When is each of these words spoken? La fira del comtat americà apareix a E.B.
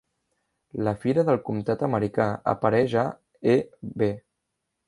La 0.87 0.93
fira 1.03 1.25
del 1.27 1.37
comtat 1.49 1.85
americà 1.89 2.27
apareix 2.55 2.99
a 3.05 3.07
E.B. 3.57 4.13